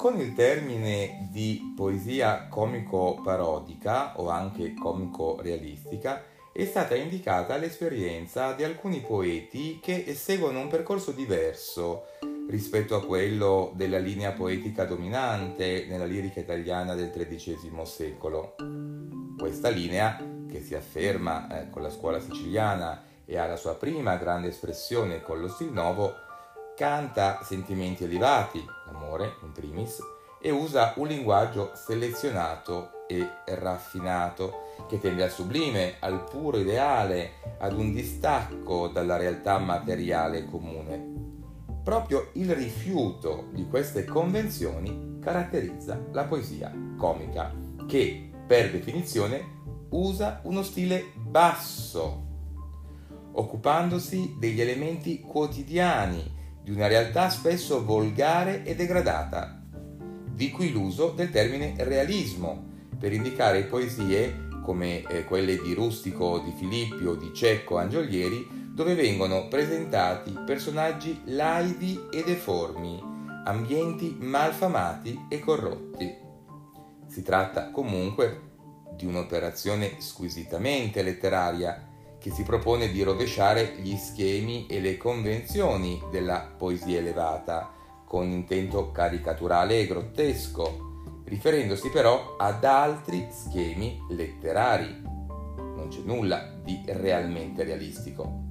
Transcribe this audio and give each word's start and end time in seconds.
Con 0.00 0.18
il 0.18 0.32
termine 0.32 1.28
di 1.30 1.74
poesia 1.76 2.46
comico-parodica 2.48 4.18
o 4.18 4.30
anche 4.30 4.72
comico-realistica 4.72 6.22
è 6.54 6.64
stata 6.64 6.94
indicata 6.94 7.58
l'esperienza 7.58 8.54
di 8.54 8.64
alcuni 8.64 9.02
poeti 9.02 9.78
che 9.78 10.14
seguono 10.14 10.60
un 10.60 10.68
percorso 10.68 11.10
diverso 11.10 12.06
rispetto 12.48 12.96
a 12.96 13.04
quello 13.04 13.72
della 13.74 13.98
linea 13.98 14.32
poetica 14.32 14.86
dominante 14.86 15.84
nella 15.86 16.06
lirica 16.06 16.40
italiana 16.40 16.94
del 16.94 17.10
XIII 17.10 17.58
secolo. 17.84 18.54
Questa 19.36 19.68
linea, 19.68 20.16
che 20.50 20.62
si 20.62 20.74
afferma 20.74 21.60
eh, 21.60 21.68
con 21.68 21.82
la 21.82 21.90
scuola 21.90 22.20
siciliana 22.20 23.02
e 23.26 23.36
ha 23.36 23.46
la 23.46 23.56
sua 23.56 23.74
prima 23.74 24.16
grande 24.16 24.48
espressione 24.48 25.20
con 25.20 25.42
lo 25.42 25.48
stil 25.48 25.70
nuovo, 25.70 26.28
canta 26.80 27.40
sentimenti 27.42 28.04
elevati, 28.04 28.64
l'amore 28.86 29.34
in 29.42 29.52
primis, 29.52 29.98
e 30.40 30.50
usa 30.50 30.94
un 30.96 31.08
linguaggio 31.08 31.72
selezionato 31.74 33.06
e 33.06 33.28
raffinato 33.44 34.76
che 34.88 34.98
tende 34.98 35.22
al 35.22 35.30
sublime, 35.30 35.96
al 35.98 36.24
puro 36.24 36.56
ideale, 36.56 37.32
ad 37.58 37.76
un 37.76 37.92
distacco 37.92 38.88
dalla 38.88 39.18
realtà 39.18 39.58
materiale 39.58 40.46
comune. 40.46 41.18
Proprio 41.84 42.30
il 42.32 42.50
rifiuto 42.54 43.48
di 43.52 43.68
queste 43.68 44.06
convenzioni 44.06 45.18
caratterizza 45.20 46.02
la 46.12 46.24
poesia 46.24 46.72
comica, 46.96 47.52
che 47.86 48.30
per 48.46 48.70
definizione 48.70 49.58
usa 49.90 50.40
uno 50.44 50.62
stile 50.62 51.12
basso, 51.14 52.22
occupandosi 53.32 54.36
degli 54.38 54.62
elementi 54.62 55.20
quotidiani 55.20 56.38
di 56.70 56.76
una 56.76 56.86
realtà 56.86 57.28
spesso 57.30 57.84
volgare 57.84 58.62
e 58.62 58.76
degradata, 58.76 59.60
di 60.32 60.52
cui 60.52 60.70
l'uso 60.70 61.10
del 61.10 61.30
termine 61.30 61.74
realismo 61.78 62.68
per 62.96 63.12
indicare 63.12 63.64
poesie 63.64 64.46
come 64.62 65.02
eh, 65.02 65.24
quelle 65.24 65.60
di 65.60 65.74
Rustico, 65.74 66.38
di 66.38 66.52
Filippi 66.56 67.06
o 67.06 67.16
di 67.16 67.32
Cecco 67.34 67.76
Angiolieri, 67.76 68.68
dove 68.72 68.94
vengono 68.94 69.48
presentati 69.48 70.30
personaggi 70.46 71.20
laidi 71.24 72.06
e 72.08 72.22
deformi, 72.22 73.02
ambienti 73.46 74.16
malfamati 74.20 75.26
e 75.28 75.40
corrotti. 75.40 76.14
Si 77.08 77.22
tratta 77.22 77.72
comunque 77.72 78.42
di 78.94 79.06
un'operazione 79.06 79.96
squisitamente 79.98 81.02
letteraria 81.02 81.89
che 82.20 82.30
si 82.30 82.42
propone 82.42 82.90
di 82.90 83.02
rovesciare 83.02 83.76
gli 83.80 83.96
schemi 83.96 84.66
e 84.66 84.78
le 84.80 84.98
convenzioni 84.98 86.00
della 86.10 86.52
poesia 86.56 86.98
elevata, 86.98 87.72
con 88.04 88.30
intento 88.30 88.92
caricaturale 88.92 89.80
e 89.80 89.86
grottesco, 89.86 91.22
riferendosi 91.24 91.88
però 91.88 92.36
ad 92.36 92.62
altri 92.64 93.26
schemi 93.30 93.98
letterari. 94.10 95.02
Non 95.02 95.86
c'è 95.88 96.00
nulla 96.04 96.52
di 96.62 96.82
realmente 96.86 97.64
realistico. 97.64 98.48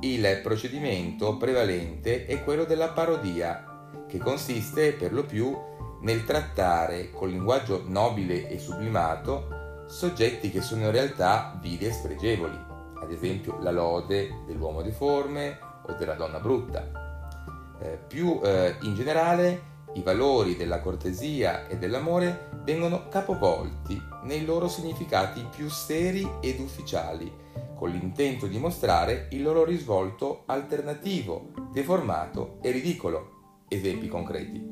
Il 0.00 0.40
procedimento 0.42 1.36
prevalente 1.36 2.24
è 2.24 2.42
quello 2.42 2.64
della 2.64 2.88
parodia, 2.88 3.90
che 4.08 4.18
consiste 4.18 4.92
per 4.94 5.12
lo 5.12 5.24
più 5.24 5.54
nel 6.00 6.24
trattare 6.24 7.10
col 7.10 7.30
linguaggio 7.30 7.84
nobile 7.86 8.48
e 8.48 8.58
sublimato 8.58 9.84
soggetti 9.86 10.50
che 10.50 10.62
sono 10.62 10.86
in 10.86 10.90
realtà 10.90 11.58
vili 11.60 11.86
e 11.86 11.92
spregevoli 11.92 12.70
ad 13.02 13.10
esempio 13.10 13.58
la 13.60 13.72
lode 13.72 14.42
dell'uomo 14.46 14.80
deforme 14.82 15.58
o 15.86 15.92
della 15.94 16.14
donna 16.14 16.38
brutta. 16.38 17.00
Eh, 17.80 17.98
più 18.06 18.40
eh, 18.42 18.76
in 18.82 18.94
generale 18.94 19.70
i 19.94 20.02
valori 20.02 20.56
della 20.56 20.80
cortesia 20.80 21.66
e 21.66 21.76
dell'amore 21.76 22.48
vengono 22.64 23.08
capovolti 23.08 24.00
nei 24.22 24.44
loro 24.44 24.68
significati 24.68 25.44
più 25.54 25.68
seri 25.68 26.26
ed 26.40 26.60
ufficiali, 26.60 27.30
con 27.74 27.90
l'intento 27.90 28.46
di 28.46 28.58
mostrare 28.58 29.26
il 29.32 29.42
loro 29.42 29.64
risvolto 29.64 30.44
alternativo, 30.46 31.50
deformato 31.72 32.58
e 32.62 32.70
ridicolo. 32.70 33.64
Esempi 33.68 34.06
concreti. 34.06 34.70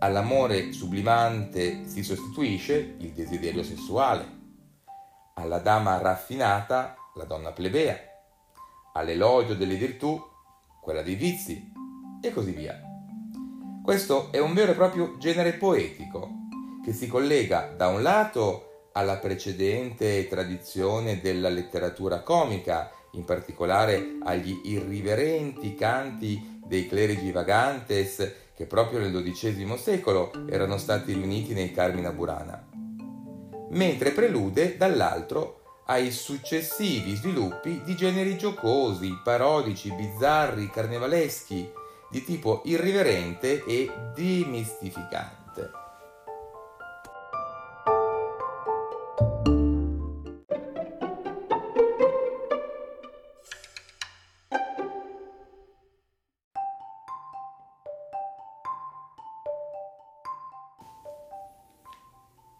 All'amore 0.00 0.72
sublimante 0.72 1.86
si 1.86 2.02
sostituisce 2.02 2.96
il 2.98 3.12
desiderio 3.12 3.62
sessuale. 3.62 4.38
Alla 5.34 5.58
dama 5.58 5.98
raffinata 5.98 6.96
la 7.14 7.24
donna 7.24 7.52
plebea, 7.52 7.98
all'elogio 8.94 9.54
delle 9.54 9.76
virtù, 9.76 10.20
quella 10.80 11.02
dei 11.02 11.14
vizi, 11.14 11.72
e 12.22 12.32
così 12.32 12.52
via. 12.52 12.80
Questo 13.82 14.30
è 14.30 14.38
un 14.38 14.54
vero 14.54 14.72
e 14.72 14.74
proprio 14.74 15.16
genere 15.18 15.54
poetico 15.54 16.28
che 16.84 16.92
si 16.92 17.08
collega 17.08 17.72
da 17.76 17.88
un 17.88 18.02
lato 18.02 18.88
alla 18.92 19.16
precedente 19.18 20.26
tradizione 20.28 21.20
della 21.20 21.48
letteratura 21.48 22.22
comica, 22.22 22.90
in 23.12 23.24
particolare 23.24 24.18
agli 24.22 24.60
irriverenti 24.64 25.74
canti 25.74 26.60
dei 26.64 26.86
clerici 26.86 27.32
vagantes 27.32 28.34
che 28.54 28.66
proprio 28.66 29.00
nel 29.00 29.12
XII 29.12 29.76
secolo 29.76 30.30
erano 30.48 30.76
stati 30.76 31.12
riuniti 31.12 31.54
nei 31.54 31.72
Carmina 31.72 32.12
Burana, 32.12 32.68
mentre 33.70 34.10
prelude 34.10 34.76
dall'altro 34.76 35.59
ai 35.90 36.12
successivi 36.12 37.16
sviluppi 37.16 37.82
di 37.82 37.96
generi 37.96 38.38
giocosi, 38.38 39.18
parodici, 39.24 39.92
bizzarri, 39.92 40.70
carnevaleschi, 40.70 41.68
di 42.08 42.22
tipo 42.22 42.62
irriverente 42.64 43.64
e 43.64 43.90
demistificante. 44.14 45.39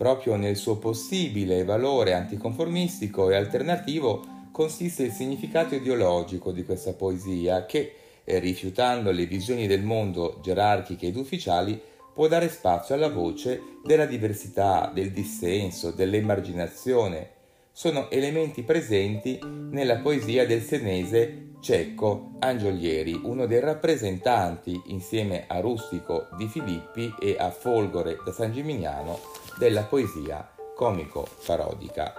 Proprio 0.01 0.37
nel 0.37 0.57
suo 0.57 0.79
possibile 0.79 1.63
valore 1.63 2.15
anticonformistico 2.15 3.29
e 3.29 3.37
alternativo 3.37 4.49
consiste 4.51 5.03
il 5.03 5.13
significato 5.13 5.75
ideologico 5.75 6.53
di 6.53 6.65
questa 6.65 6.95
poesia 6.95 7.67
che, 7.67 7.93
eh, 8.25 8.39
rifiutando 8.39 9.11
le 9.11 9.27
visioni 9.27 9.67
del 9.67 9.83
mondo 9.83 10.39
gerarchiche 10.43 11.09
ed 11.09 11.17
ufficiali, 11.17 11.79
può 12.15 12.29
dare 12.29 12.49
spazio 12.49 12.95
alla 12.95 13.11
voce 13.11 13.61
della 13.85 14.07
diversità, 14.07 14.91
del 14.91 15.11
dissenso, 15.11 15.91
dell'emarginazione. 15.91 17.33
Sono 17.71 18.09
elementi 18.09 18.63
presenti 18.63 19.39
nella 19.45 19.99
poesia 19.99 20.47
del 20.47 20.63
senese 20.63 21.49
Cecco 21.61 22.37
Angiolieri, 22.39 23.21
uno 23.23 23.45
dei 23.45 23.61
rappresentanti, 23.61 24.81
insieme 24.87 25.45
a 25.47 25.61
Rustico 25.61 26.29
di 26.39 26.47
Filippi 26.47 27.15
e 27.21 27.37
a 27.39 27.51
Folgore 27.51 28.17
da 28.25 28.33
San 28.33 28.51
Gimignano, 28.51 29.40
della 29.61 29.83
poesia 29.83 30.55
comico-parodica. 30.75 32.15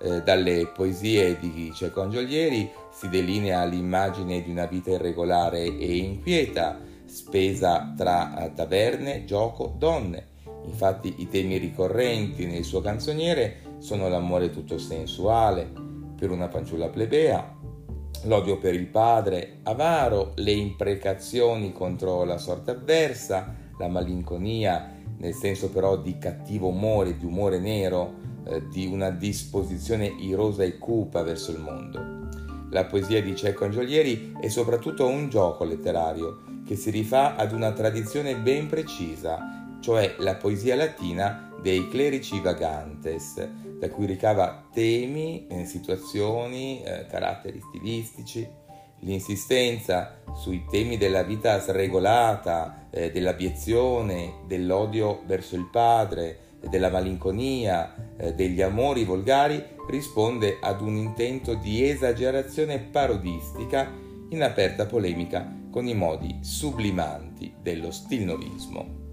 Eh, 0.00 0.22
dalle 0.22 0.66
poesie 0.66 1.38
di 1.38 1.70
Cecco 1.72 2.02
Angiolieri 2.02 2.68
si 2.90 3.08
delinea 3.08 3.64
l'immagine 3.64 4.42
di 4.42 4.50
una 4.50 4.66
vita 4.66 4.90
irregolare 4.90 5.62
e 5.62 5.96
inquieta, 5.98 6.80
spesa 7.04 7.94
tra 7.96 8.50
taverne, 8.52 9.24
gioco, 9.24 9.72
donne. 9.78 10.30
Infatti 10.64 11.14
i 11.18 11.28
temi 11.28 11.58
ricorrenti 11.58 12.44
nel 12.44 12.64
suo 12.64 12.80
canzoniere 12.80 13.76
sono 13.78 14.08
l'amore 14.08 14.50
tutto 14.50 14.76
sensuale, 14.76 15.70
per 16.18 16.32
una 16.32 16.48
fanciulla 16.48 16.88
plebea, 16.88 17.56
l'odio 18.24 18.58
per 18.58 18.74
il 18.74 18.86
padre 18.86 19.60
avaro, 19.62 20.32
le 20.36 20.52
imprecazioni 20.52 21.72
contro 21.72 22.24
la 22.24 22.38
sorte 22.38 22.72
avversa, 22.72 23.54
la 23.78 23.86
malinconia 23.86 24.93
nel 25.24 25.32
senso 25.32 25.70
però 25.70 25.96
di 25.96 26.18
cattivo 26.18 26.68
umore, 26.68 27.16
di 27.16 27.24
umore 27.24 27.58
nero, 27.58 28.14
eh, 28.44 28.68
di 28.68 28.84
una 28.84 29.08
disposizione 29.08 30.06
irosa 30.06 30.64
e 30.64 30.76
cupa 30.76 31.22
verso 31.22 31.50
il 31.50 31.60
mondo. 31.60 32.28
La 32.68 32.84
poesia 32.84 33.22
di 33.22 33.34
Cecco 33.34 33.64
Angiolieri 33.64 34.34
è 34.38 34.48
soprattutto 34.48 35.06
un 35.06 35.30
gioco 35.30 35.64
letterario 35.64 36.42
che 36.66 36.76
si 36.76 36.90
rifà 36.90 37.36
ad 37.36 37.52
una 37.52 37.72
tradizione 37.72 38.36
ben 38.36 38.66
precisa, 38.66 39.78
cioè 39.80 40.14
la 40.18 40.34
poesia 40.34 40.76
latina 40.76 41.50
dei 41.62 41.88
clerici 41.88 42.40
vagantes, 42.40 43.48
da 43.78 43.88
cui 43.88 44.04
ricava 44.04 44.68
temi, 44.70 45.46
eh, 45.46 45.64
situazioni, 45.64 46.82
eh, 46.82 47.06
caratteri 47.06 47.62
stilistici. 47.66 48.46
L'insistenza 49.04 50.22
sui 50.34 50.64
temi 50.64 50.96
della 50.96 51.22
vita 51.22 51.60
sregolata, 51.60 52.86
eh, 52.90 53.10
dell'abiezione, 53.10 54.40
dell'odio 54.46 55.22
verso 55.26 55.56
il 55.56 55.68
padre, 55.70 56.38
della 56.70 56.88
malinconia, 56.88 58.14
eh, 58.16 58.32
degli 58.32 58.62
amori 58.62 59.04
volgari 59.04 59.62
risponde 59.90 60.56
ad 60.60 60.80
un 60.80 60.96
intento 60.96 61.54
di 61.54 61.86
esagerazione 61.86 62.78
parodistica 62.78 63.92
in 64.30 64.42
aperta 64.42 64.86
polemica 64.86 65.54
con 65.70 65.86
i 65.86 65.94
modi 65.94 66.38
sublimanti 66.40 67.52
dello 67.60 67.90
stilnovismo. 67.90 69.03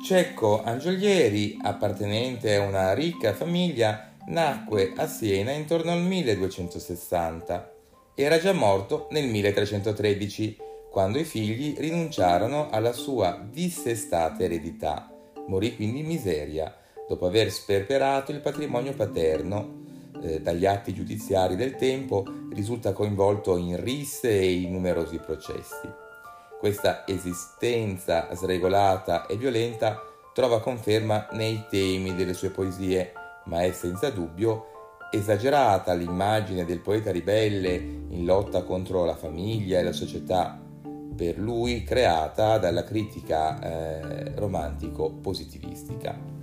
Cecco 0.00 0.62
Angiolieri, 0.62 1.58
appartenente 1.60 2.54
a 2.54 2.62
una 2.62 2.94
ricca 2.94 3.34
famiglia, 3.34 4.12
nacque 4.28 4.92
a 4.96 5.08
Siena 5.08 5.50
intorno 5.50 5.90
al 5.90 6.00
1260. 6.00 7.72
Era 8.14 8.38
già 8.38 8.52
morto 8.52 9.08
nel 9.10 9.26
1313, 9.26 10.56
quando 10.90 11.18
i 11.18 11.24
figli 11.24 11.74
rinunciarono 11.76 12.70
alla 12.70 12.92
sua 12.92 13.44
dissestata 13.50 14.44
eredità. 14.44 15.10
Morì 15.48 15.74
quindi 15.74 15.98
in 15.98 16.06
miseria, 16.06 16.74
dopo 17.06 17.26
aver 17.26 17.50
sperperato 17.50 18.30
il 18.30 18.40
patrimonio 18.40 18.94
paterno. 18.94 19.84
Eh, 20.22 20.40
dagli 20.40 20.64
atti 20.64 20.94
giudiziari 20.94 21.54
del 21.54 21.74
tempo 21.74 22.24
risulta 22.52 22.92
coinvolto 22.92 23.56
in 23.56 23.82
risse 23.82 24.30
e 24.30 24.52
in 24.52 24.72
numerosi 24.72 25.18
processi. 25.18 26.06
Questa 26.58 27.06
esistenza 27.06 28.34
sregolata 28.34 29.26
e 29.26 29.36
violenta 29.36 30.02
trova 30.34 30.60
conferma 30.60 31.28
nei 31.32 31.64
temi 31.70 32.16
delle 32.16 32.34
sue 32.34 32.50
poesie, 32.50 33.12
ma 33.44 33.62
è 33.62 33.70
senza 33.70 34.10
dubbio 34.10 34.66
esagerata 35.12 35.94
l'immagine 35.94 36.64
del 36.64 36.80
poeta 36.80 37.12
ribelle 37.12 37.74
in 37.74 38.24
lotta 38.24 38.64
contro 38.64 39.04
la 39.04 39.14
famiglia 39.14 39.78
e 39.78 39.84
la 39.84 39.92
società, 39.92 40.60
per 41.14 41.38
lui 41.38 41.84
creata 41.84 42.58
dalla 42.58 42.82
critica 42.82 43.60
eh, 43.60 44.34
romantico-positivistica. 44.34 46.37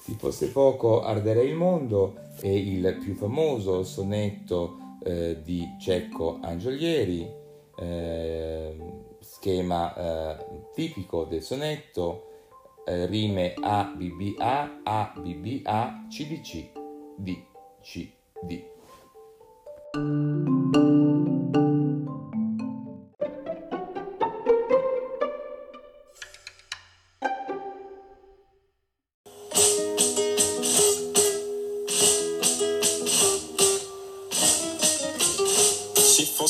Si 0.00 0.14
fosse 0.14 0.50
poco 0.50 1.02
arderei 1.02 1.50
il 1.50 1.54
mondo 1.54 2.14
è 2.40 2.48
il 2.48 2.96
più 3.02 3.14
famoso 3.14 3.84
sonetto 3.84 4.78
eh, 5.04 5.42
di 5.42 5.76
Cecco 5.78 6.38
Angiolieri, 6.40 7.30
eh, 7.76 8.76
schema 9.20 10.38
eh, 10.38 10.44
tipico 10.74 11.24
del 11.24 11.42
sonetto, 11.42 12.28
eh, 12.86 13.04
rime 13.04 13.52
A, 13.60 13.92
B, 13.94 14.10
B, 14.10 14.34
A, 14.38 14.80
A, 14.82 15.12
B, 15.16 15.34
B, 15.34 15.60
A, 15.64 16.06
C, 16.08 16.26
D, 16.26 16.40
C, 16.40 16.70
D, 17.16 17.44
C, 17.82 18.10
D. 18.40 20.59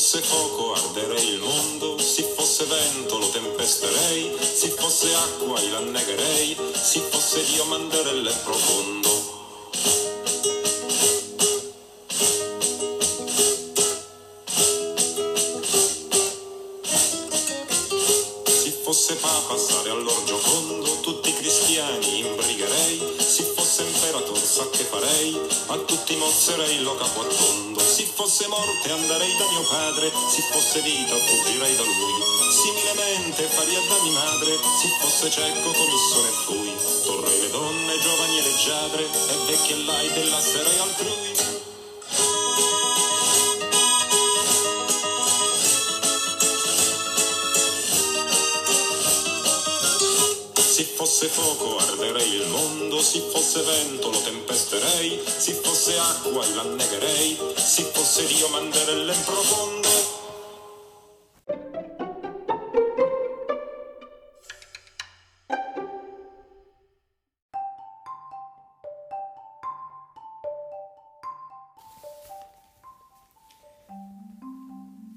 fosse 0.01 0.21
fuoco 0.23 0.73
arderei 0.73 1.27
il 1.27 1.39
mondo, 1.39 1.99
se 1.99 2.23
fosse 2.35 2.65
vento 2.65 3.19
lo 3.19 3.29
tempesterei, 3.29 4.35
se 4.41 4.69
fosse 4.69 5.13
acqua 5.13 5.59
io 5.59 5.73
l'annegherei, 5.73 6.57
se 6.73 7.01
fosse 7.01 7.45
Dio 7.45 7.65
manderelle 7.65 8.33
profondo. 8.43 9.20
Sa 24.51 24.67
che 24.69 24.83
farei, 24.83 25.39
a 25.67 25.77
tutti 25.77 26.13
mozzerei 26.17 26.81
lo 26.81 26.93
capo 26.97 27.21
a 27.21 27.23
tondo. 27.23 27.79
Se 27.79 28.03
fosse 28.03 28.47
morte 28.47 28.91
andrei 28.91 29.31
da 29.37 29.47
mio 29.49 29.63
padre, 29.63 30.11
se 30.27 30.41
fosse 30.51 30.81
vita 30.81 31.15
fuggirei 31.15 31.73
da 31.77 31.83
lui. 31.83 32.13
Similmente 32.51 33.47
faria 33.47 33.79
da 33.87 34.03
mia 34.03 34.11
madre, 34.11 34.57
se 34.81 34.89
fosse 34.99 35.31
cieco 35.31 35.71
commisso 35.71 36.21
ne 36.21 36.31
fui. 36.43 36.73
Torrei 37.05 37.39
le 37.39 37.49
donne, 37.49 37.99
giovani 37.99 38.39
e 38.39 38.41
leggiadre, 38.41 39.03
e 39.05 39.35
vecchie 39.47 39.77
lai 39.85 40.11
della 40.11 40.41
sera 40.41 40.69
altrui. 40.83 41.50
Fosse 51.21 51.27
fuoco 51.27 51.77
arderei 51.77 52.33
il 52.33 52.47
mondo, 52.47 52.99
se 52.99 53.19
fosse 53.19 53.61
vento 53.61 54.09
lo 54.09 54.19
tempesterei, 54.21 55.21
se 55.23 55.53
fosse 55.53 55.95
acqua 55.95 56.43
io 56.43 56.55
l'annegherei, 56.55 57.37
se 57.55 57.83
fosse 57.83 58.25
Dio 58.25 58.47
manderelle 58.49 59.13
in 59.13 59.23
profondo. 59.23 59.89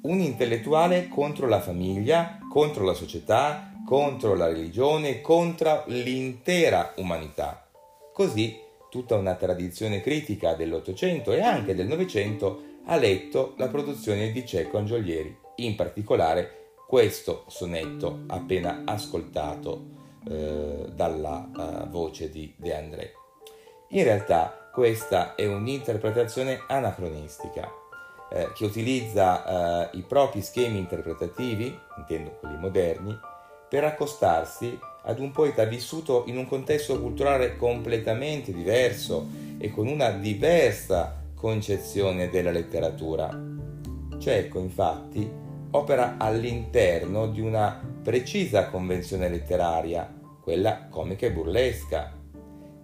Un 0.02 0.20
intellettuale 0.20 1.08
contro 1.08 1.48
la 1.48 1.62
famiglia, 1.62 2.38
contro 2.50 2.84
la 2.84 2.92
società, 2.92 3.73
contro 3.86 4.34
la 4.34 4.46
religione, 4.46 5.20
contro 5.20 5.84
l'intera 5.86 6.94
umanità. 6.96 7.68
Così 8.12 8.58
tutta 8.90 9.16
una 9.16 9.34
tradizione 9.34 10.00
critica 10.00 10.54
dell'Ottocento 10.54 11.32
e 11.32 11.40
anche 11.40 11.74
del 11.74 11.86
Novecento 11.86 12.62
ha 12.86 12.96
letto 12.96 13.54
la 13.56 13.68
produzione 13.68 14.30
di 14.30 14.46
Cecco 14.46 14.78
Angiolieri, 14.78 15.36
in 15.56 15.74
particolare 15.74 16.72
questo 16.86 17.44
sonetto 17.48 18.20
appena 18.28 18.82
ascoltato 18.84 19.86
eh, 20.28 20.86
dalla 20.92 21.48
uh, 21.54 21.88
voce 21.88 22.30
di 22.30 22.54
De 22.56 22.74
André. 22.76 23.12
In 23.88 24.04
realtà 24.04 24.70
questa 24.72 25.34
è 25.34 25.46
un'interpretazione 25.46 26.62
anacronistica 26.66 27.70
eh, 28.30 28.52
che 28.54 28.64
utilizza 28.64 29.90
eh, 29.90 29.96
i 29.98 30.02
propri 30.02 30.42
schemi 30.42 30.78
interpretativi, 30.78 31.78
intendo 31.98 32.36
quelli 32.40 32.56
moderni, 32.58 33.18
per 33.74 33.82
accostarsi 33.82 34.78
ad 35.02 35.18
un 35.18 35.32
poeta 35.32 35.64
vissuto 35.64 36.22
in 36.28 36.38
un 36.38 36.46
contesto 36.46 37.00
culturale 37.00 37.56
completamente 37.56 38.52
diverso 38.52 39.26
e 39.58 39.72
con 39.72 39.88
una 39.88 40.10
diversa 40.10 41.24
concezione 41.34 42.30
della 42.30 42.52
letteratura. 42.52 43.36
Cecco, 44.16 44.60
infatti, 44.60 45.28
opera 45.72 46.14
all'interno 46.18 47.26
di 47.26 47.40
una 47.40 47.82
precisa 48.00 48.68
convenzione 48.68 49.28
letteraria, 49.28 50.08
quella 50.40 50.86
comica 50.88 51.26
e 51.26 51.32
burlesca, 51.32 52.12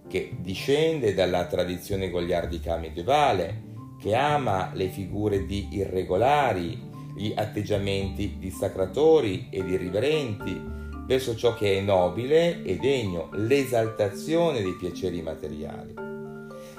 che 0.09 0.35
discende 0.41 1.13
dalla 1.13 1.45
tradizione 1.45 2.09
goliardica 2.09 2.75
medievale, 2.75 3.63
che 3.97 4.13
ama 4.13 4.71
le 4.73 4.89
figure 4.89 5.45
di 5.45 5.69
irregolari, 5.71 6.89
gli 7.15 7.31
atteggiamenti 7.33 8.35
dissacratori 8.37 9.47
ed 9.49 9.69
irriverenti, 9.69 10.79
verso 11.11 11.35
ciò 11.35 11.53
che 11.55 11.77
è 11.77 11.81
nobile 11.81 12.63
e 12.63 12.77
degno, 12.77 13.27
l'esaltazione 13.33 14.61
dei 14.61 14.77
piaceri 14.77 15.21
materiali. 15.21 15.93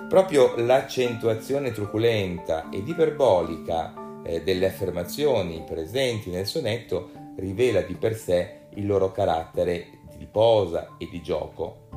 Proprio 0.08 0.54
l'accentuazione 0.56 1.70
truculenta 1.70 2.70
ed 2.70 2.88
iperbolica 2.88 4.22
eh, 4.24 4.42
delle 4.42 4.68
affermazioni 4.68 5.62
presenti 5.66 6.30
nel 6.30 6.46
sonetto 6.46 7.10
rivela 7.36 7.82
di 7.82 7.92
per 7.92 8.16
sé 8.16 8.60
il 8.76 8.86
loro 8.86 9.12
carattere 9.12 10.00
di 10.16 10.24
posa 10.24 10.96
e 10.96 11.08
di 11.10 11.20
gioco. 11.20 11.88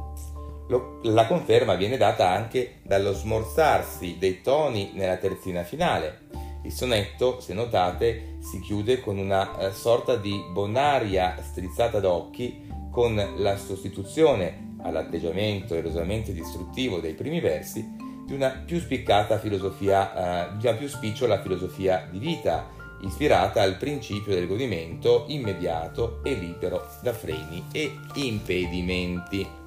La 1.04 1.28
conferma 1.28 1.76
viene 1.76 1.96
data 1.96 2.28
anche 2.28 2.80
dallo 2.84 3.14
smorzarsi 3.14 4.18
dei 4.20 4.42
toni 4.42 4.92
nella 4.94 5.16
terzina 5.16 5.64
finale, 5.64 6.24
il 6.66 6.72
sonetto, 6.72 7.40
se 7.40 7.54
notate, 7.54 8.38
si 8.40 8.60
chiude 8.60 9.00
con 9.00 9.18
una 9.18 9.58
eh, 9.58 9.72
sorta 9.72 10.16
di 10.16 10.44
bonaria 10.52 11.38
strizzata 11.42 12.00
d'occhi 12.00 12.64
con 12.92 13.16
la 13.38 13.58
sostituzione 13.58 14.74
all'atteggiamento 14.82 15.76
erosamente 15.76 16.34
distruttivo 16.34 17.00
dei 17.00 17.14
primi 17.14 17.40
versi 17.40 18.04
di 18.26 18.34
una 18.34 18.64
più 18.66 18.80
spiccata 18.80 19.38
filosofia, 19.38 20.50
eh, 20.54 20.58
di 20.58 20.68
una 20.68 20.76
più 20.76 20.88
spicciola 20.88 21.42
filosofia 21.42 22.08
di 22.10 22.18
vita, 22.18 22.70
ispirata 23.02 23.62
al 23.62 23.78
principio 23.78 24.34
del 24.34 24.48
godimento 24.48 25.26
immediato 25.28 26.22
e 26.24 26.34
libero 26.34 26.88
da 27.02 27.14
freni 27.14 27.66
e 27.72 27.92
impedimenti. 28.16 29.65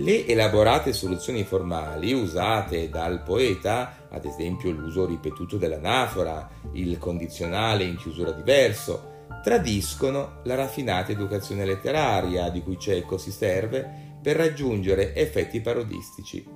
Le 0.00 0.26
elaborate 0.26 0.94
soluzioni 0.94 1.44
formali 1.44 2.14
usate 2.14 2.88
dal 2.88 3.22
poeta, 3.22 4.06
ad 4.08 4.24
esempio 4.24 4.70
l'uso 4.70 5.04
ripetuto 5.04 5.58
dell'anafora, 5.58 6.48
il 6.72 6.96
condizionale 6.96 7.84
in 7.84 7.96
chiusura 7.96 8.30
di 8.30 8.40
verso, 8.42 9.26
tradiscono 9.42 10.40
la 10.44 10.54
raffinata 10.54 11.12
educazione 11.12 11.66
letteraria 11.66 12.48
di 12.48 12.62
cui 12.62 12.78
Cecco 12.78 13.18
si 13.18 13.30
serve 13.30 14.16
per 14.22 14.36
raggiungere 14.36 15.14
effetti 15.14 15.60
parodistici. 15.60 16.46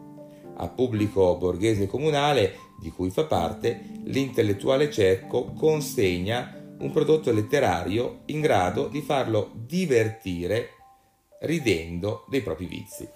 A 0.57 0.69
pubblico 0.69 1.37
borghese 1.37 1.87
comunale, 1.87 2.55
di 2.81 2.91
cui 2.91 3.11
fa 3.11 3.25
parte, 3.25 3.79
l'intellettuale 4.05 4.91
Cecco 4.91 5.53
consegna 5.53 6.63
un 6.79 6.91
prodotto 6.91 7.31
letterario 7.31 8.23
in 8.27 8.41
grado 8.41 8.89
di 8.89 9.03
farlo 9.03 9.51
divertire 9.55 10.71
ridendo 11.41 12.25
dei 12.31 12.41
propri 12.41 12.65
vizi. 12.65 13.07